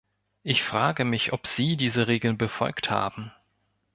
[0.41, 3.31] Ich frage mich, ob Sie diese Regeln befolgt haben.